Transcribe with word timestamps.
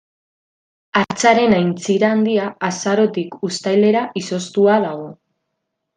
Hartzaren 1.01 1.53
Aintzira 1.57 2.09
Handia 2.15 2.47
azarotik 2.69 3.39
uztailera 3.51 4.03
izoztua 4.23 4.79
dago. 4.87 5.09